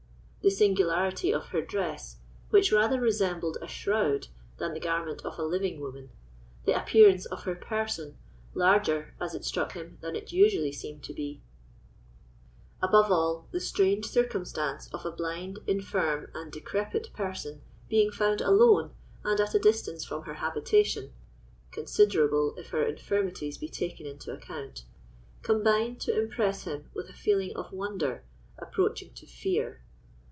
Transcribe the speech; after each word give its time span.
The 0.43 0.49
singularity 0.49 1.31
of 1.31 1.49
her 1.49 1.61
dress, 1.61 2.17
which 2.49 2.71
rather 2.71 2.99
resembled 2.99 3.59
a 3.61 3.67
shroud 3.67 4.27
than 4.57 4.73
the 4.73 4.79
garment 4.79 5.23
of 5.23 5.37
a 5.37 5.43
living 5.43 5.79
woman; 5.79 6.09
the 6.65 6.73
appearance 6.75 7.27
of 7.27 7.43
her 7.43 7.53
person, 7.53 8.17
larger, 8.55 9.13
as 9.21 9.35
it 9.35 9.45
struck 9.45 9.73
him, 9.73 9.99
than 10.01 10.15
it 10.15 10.31
usually 10.31 10.71
seemed 10.71 11.03
to 11.03 11.13
be; 11.13 11.43
above 12.81 13.11
all, 13.11 13.49
the 13.51 13.59
strange 13.59 14.07
circumstance 14.07 14.89
of 14.91 15.05
a 15.05 15.11
blind, 15.11 15.59
infirm, 15.67 16.31
and 16.33 16.51
decrepit 16.51 17.13
person 17.13 17.61
being 17.87 18.09
found 18.11 18.41
alone 18.41 18.95
and 19.23 19.39
at 19.39 19.53
a 19.53 19.59
distance 19.59 20.03
from 20.03 20.23
her 20.23 20.33
habitation 20.33 21.13
(considerable, 21.69 22.55
if 22.57 22.69
her 22.69 22.83
infirmities 22.83 23.59
be 23.59 23.69
taken 23.69 24.07
into 24.07 24.31
account), 24.33 24.85
combined 25.43 26.01
to 26.01 26.19
impress 26.19 26.63
him 26.63 26.89
with 26.95 27.07
a 27.09 27.13
feeling 27.13 27.55
of 27.55 27.71
wonder 27.71 28.23
approaching 28.57 29.13
to 29.13 29.27
fear. 29.27 29.83